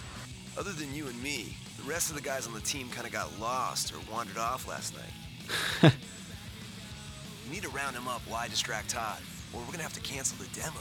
Other 0.57 0.71
than 0.71 0.93
you 0.93 1.07
and 1.07 1.21
me, 1.21 1.55
the 1.77 1.83
rest 1.83 2.09
of 2.09 2.15
the 2.15 2.21
guys 2.21 2.47
on 2.47 2.53
the 2.53 2.61
team 2.61 2.89
kind 2.89 3.05
of 3.05 3.13
got 3.13 3.29
lost 3.39 3.93
or 3.93 3.97
wandered 4.11 4.37
off 4.37 4.67
last 4.67 4.95
night. 4.95 5.22
need 7.51 7.63
to 7.63 7.69
round 7.69 7.95
him 7.95 8.07
up. 8.07 8.21
Why 8.27 8.47
distract 8.47 8.89
Todd? 8.89 9.19
Or 9.53 9.59
we're 9.61 9.71
gonna 9.71 9.83
have 9.83 9.93
to 9.93 10.01
cancel 10.01 10.37
the 10.37 10.47
demo. 10.59 10.79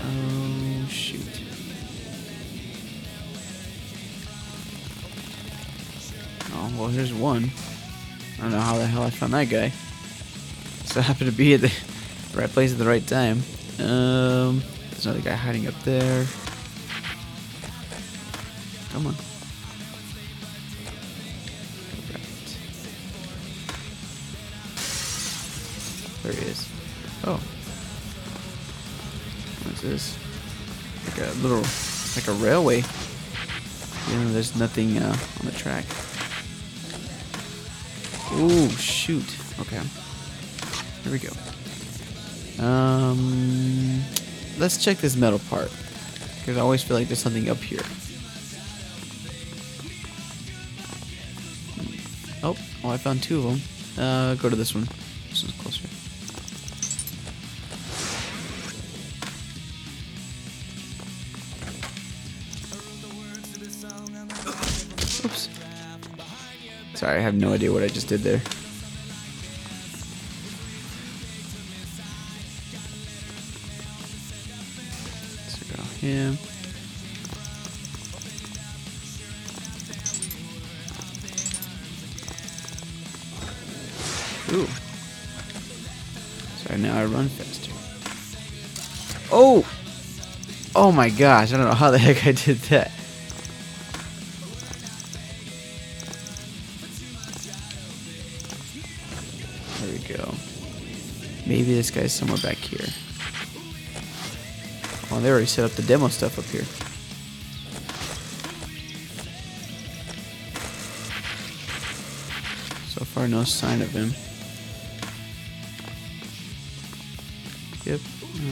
Oh, 0.00 0.86
shoot. 0.88 1.42
Oh, 6.52 6.72
well, 6.78 6.88
here's 6.88 7.12
one. 7.12 7.50
I 8.38 8.42
don't 8.42 8.52
know 8.52 8.60
how 8.60 8.76
the 8.78 8.86
hell 8.86 9.02
I 9.02 9.10
found 9.10 9.34
that 9.34 9.48
guy. 9.48 9.72
So 10.84 11.00
I 11.00 11.02
happened 11.02 11.30
to 11.30 11.36
be 11.36 11.54
at 11.54 11.60
the 11.60 11.72
right 12.34 12.48
place 12.48 12.72
at 12.72 12.78
the 12.78 12.86
right 12.86 13.06
time. 13.06 13.42
Um, 13.78 14.62
there's 14.90 15.06
another 15.06 15.22
guy 15.22 15.34
hiding 15.34 15.66
up 15.66 15.74
there. 15.84 16.26
Come 18.92 19.06
on. 19.06 19.14
There 26.22 26.32
he 26.32 26.40
is. 26.46 26.68
Oh. 27.24 27.40
What's 29.64 29.82
this? 29.82 30.18
Like 31.06 31.18
a 31.18 31.32
little, 31.38 31.62
like 32.16 32.28
a 32.28 32.32
railway. 32.44 32.82
You 34.08 34.16
know, 34.16 34.32
there's 34.32 34.56
nothing 34.56 34.98
uh, 34.98 35.16
on 35.40 35.46
the 35.46 35.52
track. 35.52 35.84
Oh, 38.30 38.68
shoot. 38.78 39.36
Okay. 39.60 39.80
Here 41.02 41.12
we 41.12 41.18
go. 41.18 41.32
Um, 42.62 44.02
let's 44.58 44.82
check 44.82 44.98
this 44.98 45.16
metal 45.16 45.38
part. 45.50 45.70
Because 46.40 46.56
I 46.56 46.60
always 46.60 46.82
feel 46.82 46.96
like 46.96 47.06
there's 47.08 47.18
something 47.18 47.48
up 47.48 47.58
here. 47.58 47.82
Oh, 52.42 52.56
oh, 52.84 52.90
I 52.90 52.96
found 52.96 53.22
two 53.22 53.38
of 53.38 53.44
them. 53.44 53.60
Uh, 54.02 54.34
go 54.36 54.48
to 54.48 54.56
this 54.56 54.74
one. 54.74 54.88
Sorry, 66.98 67.18
I 67.18 67.20
have 67.20 67.36
no 67.36 67.52
idea 67.52 67.72
what 67.72 67.84
I 67.84 67.86
just 67.86 68.08
did 68.08 68.22
there. 68.22 68.40
So 75.46 75.76
go 75.76 75.82
him. 76.00 76.36
Ooh. 84.50 84.66
Sorry, 86.56 86.80
now 86.80 86.98
I 86.98 87.04
run 87.04 87.28
faster. 87.28 87.70
Oh! 89.30 89.64
Oh 90.74 90.90
my 90.90 91.10
gosh, 91.10 91.52
I 91.52 91.58
don't 91.58 91.66
know 91.66 91.74
how 91.74 91.92
the 91.92 91.98
heck 91.98 92.26
I 92.26 92.32
did 92.32 92.56
that. 92.62 92.90
Guy's 101.98 102.12
somewhere 102.12 102.38
back 102.38 102.56
here. 102.56 102.86
Oh, 105.10 105.20
they 105.20 105.30
already 105.30 105.46
set 105.46 105.64
up 105.64 105.72
the 105.72 105.82
demo 105.82 106.06
stuff 106.06 106.38
up 106.38 106.44
here. 106.44 106.62
So 112.86 113.04
far, 113.04 113.26
no 113.26 113.42
sign 113.42 113.82
of 113.82 113.90
him. 113.90 114.14
Yep, 117.84 118.00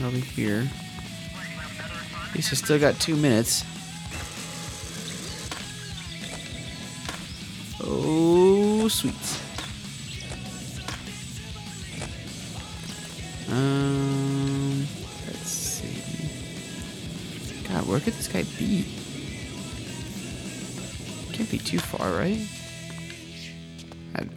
over 0.03 0.17
here. 0.17 0.69
At 2.27 2.35
least 2.35 2.51
I 2.51 2.55
still 2.55 2.79
got 2.79 2.99
two 2.99 3.15
minutes. 3.15 3.63
Oh, 7.81 8.89
sweet. 8.89 9.46
Could 18.07 18.13
this 18.13 18.29
guy 18.29 18.43
be? 18.57 18.85
Can't 21.33 21.51
be 21.51 21.57
too 21.57 21.77
far, 21.77 22.09
right? 22.13 22.39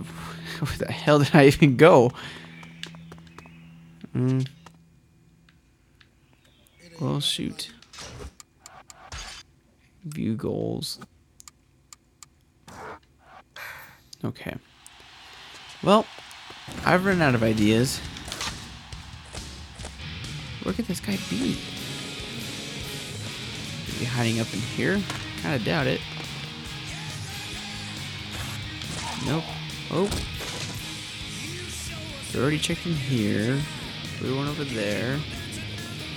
Where 0.58 0.76
the 0.76 0.90
hell 0.90 1.20
did 1.20 1.30
I 1.32 1.46
even 1.46 1.76
go? 1.76 2.10
Hmm. 4.12 4.40
Well, 6.98 7.20
shoot. 7.20 7.70
View 10.02 10.34
goals. 10.34 10.98
Okay. 14.24 14.56
Well, 15.84 16.06
I've 16.84 17.04
run 17.06 17.22
out 17.22 17.36
of 17.36 17.44
ideas. 17.44 18.00
Where 20.64 20.74
could 20.74 20.86
this 20.86 20.98
guy 20.98 21.16
be? 21.30 21.56
He 24.00 24.06
hiding 24.06 24.40
up 24.40 24.50
in 24.54 24.60
here? 24.60 24.98
Kinda 25.42 25.58
doubt 25.62 25.86
it. 25.86 26.00
Nope. 29.26 29.44
Oh. 29.90 30.10
We 32.32 32.40
already 32.40 32.58
checked 32.58 32.86
in 32.86 32.94
here. 32.94 33.60
We 34.22 34.34
went 34.34 34.48
over 34.48 34.64
there. 34.64 35.20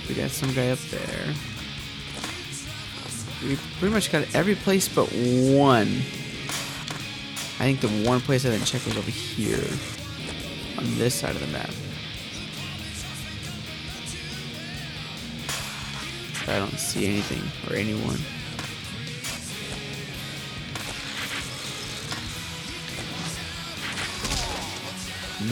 We 0.08 0.14
got 0.14 0.30
some 0.30 0.54
guy 0.54 0.70
up 0.70 0.78
there. 0.78 1.34
We 3.42 3.58
pretty 3.78 3.92
much 3.92 4.10
got 4.10 4.34
every 4.34 4.54
place 4.54 4.88
but 4.88 5.04
one. 5.12 5.88
I 7.58 7.64
think 7.68 7.82
the 7.82 7.88
one 8.08 8.22
place 8.22 8.46
I 8.46 8.50
didn't 8.50 8.64
check 8.64 8.86
was 8.86 8.96
over 8.96 9.10
here. 9.10 9.62
On 10.78 10.98
this 10.98 11.16
side 11.16 11.36
of 11.36 11.40
the 11.42 11.48
map. 11.48 11.68
I 16.46 16.58
don't 16.58 16.78
see 16.78 17.06
anything 17.06 17.42
or 17.70 17.76
anyone. 17.76 18.18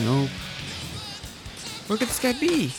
Nope. 0.05 0.29
Where 1.87 1.99
could 1.99 2.09
this 2.09 2.19
guy 2.19 2.33
be? 2.33 2.73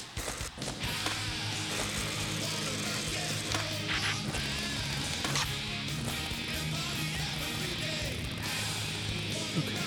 Okay. 9.57 9.79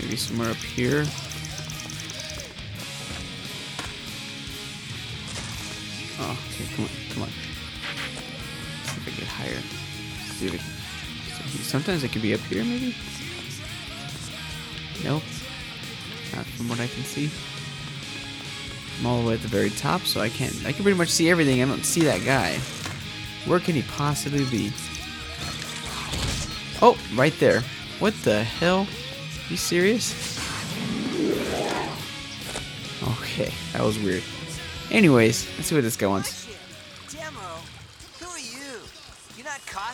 Maybe 0.00 0.16
somewhere 0.16 0.50
up 0.50 0.56
here. 0.56 1.06
Sometimes 11.62 12.04
it 12.04 12.12
can 12.12 12.22
be 12.22 12.34
up 12.34 12.40
here, 12.40 12.64
maybe? 12.64 12.94
Nope. 15.02 15.22
Not 16.34 16.46
from 16.46 16.68
what 16.68 16.80
I 16.80 16.86
can 16.86 17.02
see. 17.04 17.30
I'm 18.98 19.06
all 19.06 19.22
the 19.22 19.28
way 19.28 19.34
at 19.34 19.42
the 19.42 19.48
very 19.48 19.70
top, 19.70 20.02
so 20.02 20.20
I 20.20 20.28
can't. 20.28 20.54
I 20.66 20.72
can 20.72 20.82
pretty 20.82 20.98
much 20.98 21.08
see 21.08 21.30
everything. 21.30 21.62
I 21.62 21.66
don't 21.66 21.84
see 21.84 22.02
that 22.02 22.24
guy. 22.24 22.58
Where 23.46 23.60
can 23.60 23.74
he 23.74 23.82
possibly 23.82 24.44
be? 24.46 24.72
Oh, 26.80 26.98
right 27.14 27.36
there. 27.38 27.62
What 27.98 28.14
the 28.22 28.42
hell? 28.42 28.86
You 29.48 29.56
serious? 29.56 30.12
Okay, 33.02 33.52
that 33.72 33.82
was 33.82 33.98
weird. 33.98 34.22
Anyways, 34.90 35.46
let's 35.56 35.68
see 35.68 35.74
what 35.74 35.82
this 35.82 35.96
guy 35.96 36.06
wants. 36.06 36.43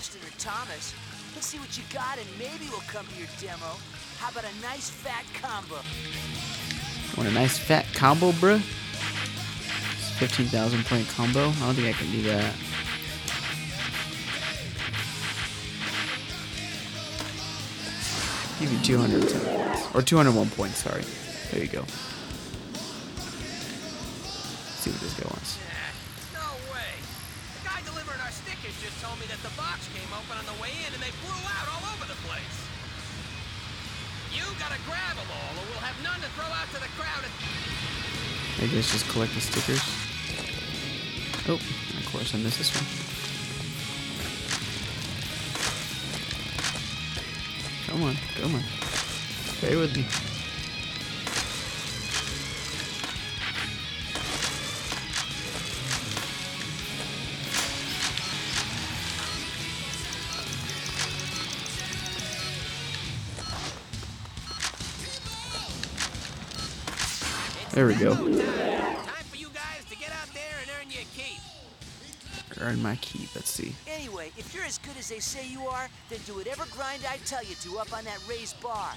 Costin 0.01 0.23
or 0.23 0.33
Thomas. 0.39 0.95
Let's 1.35 1.47
see 1.49 1.59
what 1.59 1.77
you 1.77 1.85
got 1.93 2.17
and 2.17 2.27
maybe 2.39 2.65
we'll 2.71 2.81
come 2.89 3.05
to 3.07 3.19
your 3.19 3.29
demo. 3.39 3.77
How 4.17 4.31
about 4.31 4.45
a 4.45 4.63
nice 4.63 4.89
fat 4.89 5.27
combo? 5.43 5.77
Want 7.19 7.29
a 7.29 7.33
nice 7.35 7.59
fat 7.59 7.85
combo, 7.93 8.33
bruh? 8.33 8.63
15,000 10.19 10.87
point 10.87 11.07
combo? 11.09 11.51
I 11.51 11.53
don't 11.53 11.75
think 11.75 11.89
I 11.89 11.93
can 11.93 12.11
do 12.13 12.23
that. 12.23 12.55
Give 18.59 18.83
210 18.83 19.41
points. 19.55 19.95
Or 19.95 20.01
201 20.01 20.49
points, 20.57 20.79
sorry. 20.79 21.05
There 21.51 21.63
you 21.63 21.69
go. 21.69 21.81
Let's 21.81 22.01
see 24.81 24.91
what 24.93 25.01
this 25.01 25.13
guy 25.13 25.29
wants. 25.29 25.59
No 26.33 26.57
way. 26.73 26.89
The 27.61 27.69
guy 27.69 27.83
delivering 27.85 28.21
our 28.21 28.31
stickers 28.31 28.70
just 28.81 28.97
told 29.05 29.21
me 29.21 29.29
that 29.29 29.37
the 29.45 29.53
box 29.61 29.85
came 29.93 30.09
open 30.09 30.41
on 30.41 30.47
the 30.49 30.57
way 30.57 30.73
in 30.89 30.89
and 30.89 31.03
they 31.05 31.13
flew 31.21 31.37
out 31.53 31.69
all 31.69 31.85
over 31.93 32.09
the 32.09 32.17
place. 32.25 32.57
You 34.33 34.45
gotta 34.57 34.81
grab 34.89 35.21
them 35.21 35.29
all 35.29 35.53
or 35.61 35.65
we'll 35.69 35.85
have 35.85 36.01
none 36.01 36.17
to 36.25 36.31
throw 36.33 36.49
out 36.49 36.65
to 36.73 36.81
the 36.81 36.89
crowd 36.97 37.21
at 37.21 37.33
I 38.63 38.67
guess 38.73 38.93
just 38.93 39.09
collect 39.13 39.35
the 39.35 39.41
stickers. 39.41 39.85
Oh, 41.49 41.61
of 41.61 42.09
course 42.13 42.35
I 42.35 42.39
missed 42.39 42.59
this 42.59 42.73
one. 42.73 42.89
Come 47.87 48.03
on, 48.09 48.17
come 48.41 48.55
on. 48.55 48.65
Stay 49.61 49.77
with 49.77 49.97
me. 49.97 50.30
There 67.73 67.87
we 67.87 67.95
go. 67.95 68.15
Time 68.15 69.25
for 69.31 69.37
you 69.37 69.49
guys 69.55 69.85
to 69.89 69.97
get 69.97 70.11
out 70.11 70.29
there 70.35 70.43
and 70.61 70.71
earn 70.81 70.91
your 70.91 71.05
keep. 71.15 71.39
Earn 72.61 72.83
my 72.83 72.97
keep. 72.97 73.33
Let's 73.37 73.51
see. 73.51 73.77
Anyway, 73.87 74.33
if 74.37 74.53
you're 74.53 74.65
as 74.65 74.79
good 74.79 74.97
as 74.99 75.09
they 75.09 75.21
say 75.21 75.47
you 75.47 75.63
are, 75.67 75.89
then 76.09 76.19
do 76.27 76.35
whatever 76.35 76.65
grind 76.73 77.03
I 77.09 77.19
tell 77.19 77.45
you 77.45 77.55
to 77.55 77.79
up 77.79 77.97
on 77.97 78.05
that 78.05 78.19
raised 78.29 78.61
bar. 78.61 78.95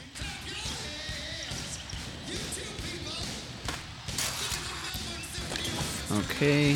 Okay, 6.11 6.75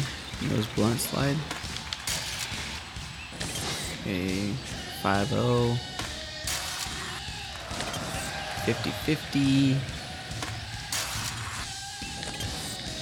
nose 0.50 0.68
blunt 0.76 1.00
slide. 1.00 1.36
Okay, 4.02 4.52
5 5.02 5.28
0. 5.30 5.76
50 8.66 8.90
50. 8.92 9.97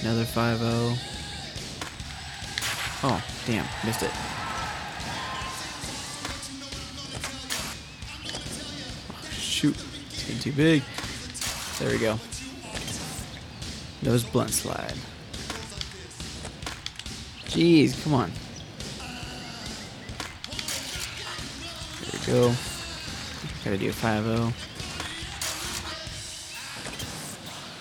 Another 0.06 0.24
5 0.24 0.58
0. 0.58 0.94
Oh, 3.02 3.24
damn. 3.44 3.66
Missed 3.84 4.04
it. 4.04 4.12
Shoot. 9.32 9.74
It's 10.10 10.22
getting 10.22 10.40
too 10.40 10.52
big. 10.52 10.84
There 11.80 11.90
we 11.90 11.98
go. 11.98 12.20
Nose 14.02 14.22
blunt 14.22 14.50
slide. 14.50 14.94
Jeez, 17.46 18.00
come 18.04 18.14
on. 18.14 18.30
There 22.00 22.20
we 22.20 22.26
go. 22.32 22.54
Gotta 23.64 23.76
do 23.76 23.88
a 23.88 23.92
5 23.92 24.24
0. 24.24 24.52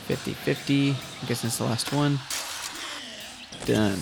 50 0.05 0.33
50. 0.33 0.91
I 0.91 1.25
guess 1.25 1.41
that's 1.41 1.57
the 1.57 1.63
last 1.63 1.91
one. 1.91 2.19
Done. 3.65 3.99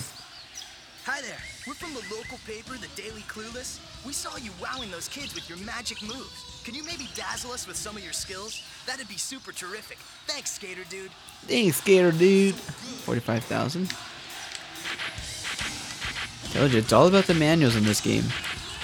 Hi 1.06 1.20
there. 1.22 1.38
We're 1.66 1.72
from 1.72 1.94
the 1.94 2.14
local 2.14 2.36
paper, 2.46 2.74
the 2.76 2.88
Daily 3.00 3.22
Clueless. 3.22 3.80
We 4.04 4.12
saw 4.12 4.36
you 4.36 4.50
wowing 4.60 4.90
those 4.90 5.08
kids 5.08 5.34
with 5.34 5.48
your 5.48 5.56
magic 5.58 6.02
moves. 6.02 6.60
Can 6.62 6.74
you 6.74 6.84
maybe 6.84 7.08
dazzle 7.14 7.52
us 7.52 7.66
with 7.66 7.76
some 7.76 7.96
of 7.96 8.04
your 8.04 8.12
skills? 8.12 8.62
That'd 8.86 9.08
be 9.08 9.16
super 9.16 9.50
terrific. 9.50 9.96
Thanks, 10.26 10.52
Skater 10.52 10.84
Dude. 10.90 11.10
Dang, 11.46 11.72
skater 11.72 12.12
dude. 12.12 12.54
45,000. 12.54 13.90
Told 16.52 16.72
you, 16.72 16.78
it's 16.78 16.92
all 16.92 17.06
about 17.06 17.24
the 17.24 17.34
manuals 17.34 17.76
in 17.76 17.84
this 17.84 18.02
game. 18.02 18.24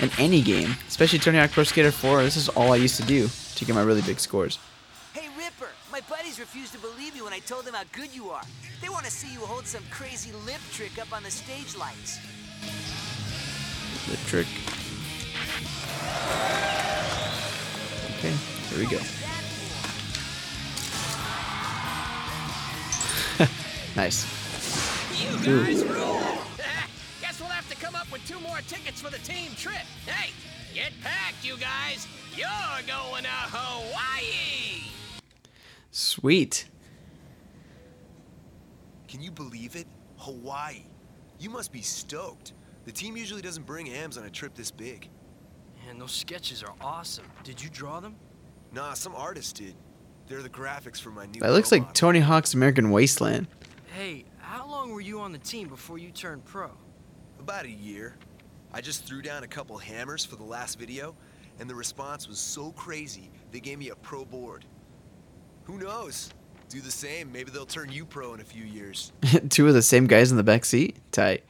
In 0.01 0.11
any 0.19 0.41
game. 0.41 0.75
Especially 0.89 1.19
Tony 1.19 1.37
Hawk 1.37 1.51
Pro 1.51 1.65
Skater 1.65 1.93
4. 1.93 2.23
This 2.23 2.37
is 2.37 2.49
all 2.49 2.73
I 2.73 2.77
used 2.77 2.97
to 2.97 3.03
do 3.03 3.29
to 3.57 3.65
get 3.67 3.75
my 3.75 3.83
really 3.83 4.03
big 4.03 4.19
scores. 4.19 4.59
Refused 6.41 6.73
to 6.73 6.79
believe 6.79 7.15
you 7.15 7.25
when 7.25 7.35
I 7.35 7.39
told 7.41 7.67
them 7.67 7.75
how 7.75 7.85
good 7.93 8.15
you 8.15 8.31
are. 8.31 8.43
They 8.81 8.89
want 8.89 9.05
to 9.05 9.11
see 9.11 9.31
you 9.31 9.41
hold 9.41 9.67
some 9.67 9.83
crazy 9.91 10.33
lip 10.47 10.61
trick 10.73 10.99
up 10.99 11.13
on 11.13 11.23
the 11.23 11.31
stage 11.31 11.77
lights. 11.77 12.19
The 14.09 14.17
trick. 14.27 14.47
Okay, 18.17 18.35
here 18.71 18.79
we 18.79 18.87
go. 18.87 18.99
nice. 23.97 24.25
You 25.21 25.37
guys 25.45 25.85
rule! 25.85 26.21
Guess 27.21 27.39
we'll 27.39 27.51
have 27.51 27.69
to 27.69 27.77
come 27.77 27.95
up 27.95 28.11
with 28.11 28.27
two 28.27 28.41
more 28.41 28.61
tickets 28.67 29.03
for 29.03 29.11
the 29.11 29.19
team 29.19 29.53
trip. 29.57 29.85
Hey, 30.07 30.33
get 30.75 30.93
packed, 31.03 31.45
you 31.45 31.59
guys. 31.59 32.09
You're 32.35 32.49
going 32.87 33.25
to 33.25 33.29
Hawaii! 33.29 34.80
Sweet. 35.91 36.69
Can 39.09 39.21
you 39.21 39.31
believe 39.31 39.77
it? 39.77 39.87
Hawaii. 40.19 40.85
You 41.39 41.51
must 41.51 41.73
be 41.73 41.83
stoked. 41.83 42.53
The 42.85 42.93
team 42.93 43.17
usually 43.17 43.43
doesn't 43.43 43.67
bring 43.67 43.87
hams 43.87 44.17
on 44.17 44.25
a 44.25 44.31
trip 44.31 44.55
this 44.55 44.71
big. 44.71 45.09
Man, 45.85 45.99
those 45.99 46.13
sketches 46.13 46.63
are 46.63 46.75
awesome. 46.81 47.25
Did 47.43 47.63
you 47.63 47.71
draw 47.71 48.01
them? 48.01 48.15
Nah, 48.73 48.95
some 48.95 49.15
artist 49.17 49.57
did. 49.57 49.75
They're 50.29 50.43
the 50.43 50.49
graphics 50.49 51.01
for 51.01 51.11
my 51.11 51.27
new. 51.27 51.41
That 51.41 51.53
looks 51.53 51.73
like 51.73 51.83
model. 51.83 51.95
Tony 51.95 52.21
Hawk's 52.21 52.55
American 52.55 52.91
Wasteland. 52.91 53.49
Hey, 53.97 54.25
how 54.39 54.69
long 54.69 54.93
were 54.93 55.01
you 55.01 55.21
on 55.21 55.33
the 55.33 55.39
team 55.39 55.69
before 55.69 55.99
you 55.99 56.11
turned 56.13 56.45
pro? 56.45 56.71
About 57.41 57.65
a 57.65 57.71
year. 57.71 58.15
I 58.73 58.81
just 58.81 59.05
threw 59.05 59.23
down 59.23 59.43
a 59.43 59.49
couple 59.49 59.77
hammers 59.77 60.25
for 60.25 60.37
the 60.37 60.45
last 60.45 60.79
video, 60.79 61.17
and 61.59 61.69
the 61.69 61.75
response 61.75 62.29
was 62.29 62.39
so 62.39 62.71
crazy 62.73 63.31
they 63.51 63.59
gave 63.59 63.79
me 63.79 63.89
a 63.89 63.97
pro 63.97 64.25
board. 64.25 64.65
Who 65.65 65.79
knows? 65.79 66.31
Do 66.69 66.81
the 66.81 66.91
same. 66.91 67.33
Maybe 67.33 67.51
they'll 67.51 67.67
turn 67.67 67.91
you 67.91 68.05
pro 68.05 68.35
in 68.35 68.41
a 68.41 68.45
few 68.45 68.65
years. 68.65 69.13
Two 69.49 69.67
of 69.67 69.75
the 69.75 69.83
same 69.83 70.07
guys 70.07 70.31
in 70.31 70.37
the 70.37 70.43
back 70.43 70.65
seat? 70.65 70.97
Tight. 71.11 71.45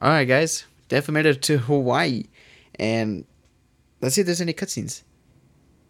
Alright, 0.00 0.28
guys. 0.28 0.66
Definitely 0.88 1.14
made 1.14 1.26
it 1.26 1.42
to 1.42 1.58
Hawaii. 1.58 2.24
And 2.78 3.24
let's 4.00 4.14
see 4.14 4.20
if 4.20 4.26
there's 4.26 4.40
any 4.40 4.52
cutscenes. 4.52 5.02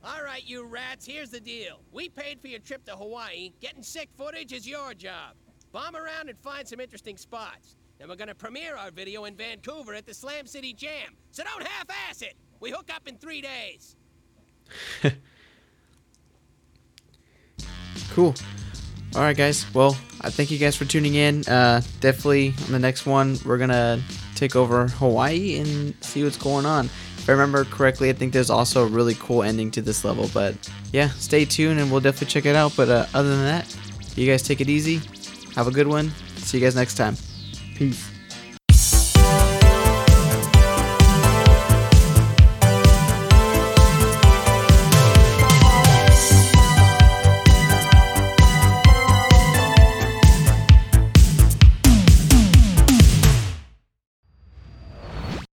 All 0.04 0.22
right, 0.22 0.46
you 0.46 0.64
rats, 0.64 1.04
here's 1.04 1.30
the 1.30 1.40
deal. 1.40 1.80
We 1.92 2.08
paid 2.08 2.40
for 2.40 2.46
your 2.46 2.60
trip 2.60 2.84
to 2.84 2.92
Hawaii. 2.92 3.52
Getting 3.60 3.82
sick 3.82 4.08
footage 4.16 4.52
is 4.52 4.66
your 4.66 4.94
job. 4.94 5.34
Bomb 5.72 5.96
around 5.96 6.28
and 6.28 6.38
find 6.38 6.66
some 6.66 6.78
interesting 6.80 7.16
spots. 7.16 7.76
Then 7.98 8.08
we're 8.08 8.16
gonna 8.16 8.34
premiere 8.34 8.76
our 8.76 8.90
video 8.90 9.24
in 9.24 9.34
Vancouver 9.34 9.94
at 9.94 10.06
the 10.06 10.14
Slam 10.14 10.46
City 10.46 10.72
Jam. 10.72 11.16
So 11.32 11.42
don't 11.42 11.66
half-ass 11.66 12.22
it. 12.22 12.34
We 12.60 12.70
hook 12.70 12.90
up 12.94 13.06
in 13.06 13.16
three 13.16 13.40
days. 13.40 13.96
Cool. 18.16 18.34
All 19.14 19.20
right, 19.20 19.36
guys. 19.36 19.66
Well, 19.74 19.96
I 20.22 20.30
thank 20.30 20.50
you 20.50 20.56
guys 20.56 20.74
for 20.74 20.86
tuning 20.86 21.16
in. 21.16 21.46
Uh, 21.46 21.82
definitely 22.00 22.54
on 22.64 22.72
the 22.72 22.78
next 22.78 23.04
one, 23.04 23.38
we're 23.44 23.58
gonna 23.58 24.02
take 24.34 24.56
over 24.56 24.88
Hawaii 24.88 25.58
and 25.58 25.94
see 26.02 26.24
what's 26.24 26.38
going 26.38 26.64
on. 26.64 26.86
If 26.86 27.28
I 27.28 27.32
remember 27.32 27.64
correctly, 27.64 28.08
I 28.08 28.14
think 28.14 28.32
there's 28.32 28.48
also 28.48 28.84
a 28.84 28.86
really 28.86 29.14
cool 29.16 29.42
ending 29.42 29.70
to 29.72 29.82
this 29.82 30.02
level. 30.02 30.30
But 30.32 30.54
yeah, 30.94 31.10
stay 31.10 31.44
tuned 31.44 31.78
and 31.78 31.90
we'll 31.90 32.00
definitely 32.00 32.28
check 32.28 32.46
it 32.46 32.56
out. 32.56 32.72
But 32.74 32.88
uh, 32.88 33.06
other 33.12 33.28
than 33.28 33.44
that, 33.44 33.76
you 34.16 34.26
guys 34.26 34.42
take 34.42 34.62
it 34.62 34.70
easy. 34.70 35.00
Have 35.54 35.66
a 35.66 35.72
good 35.72 35.86
one. 35.86 36.10
See 36.36 36.56
you 36.56 36.64
guys 36.64 36.74
next 36.74 36.94
time. 36.94 37.16
Peace. 37.74 38.15